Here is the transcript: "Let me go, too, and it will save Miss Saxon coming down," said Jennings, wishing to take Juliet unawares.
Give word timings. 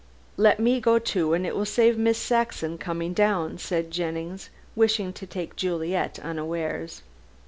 "Let 0.35 0.59
me 0.59 0.79
go, 0.81 0.97
too, 0.97 1.33
and 1.35 1.45
it 1.45 1.55
will 1.55 1.63
save 1.67 1.95
Miss 1.95 2.17
Saxon 2.17 2.79
coming 2.79 3.13
down," 3.13 3.59
said 3.59 3.91
Jennings, 3.91 4.49
wishing 4.75 5.13
to 5.13 5.27
take 5.27 5.55
Juliet 5.55 6.17
unawares. 6.17 7.03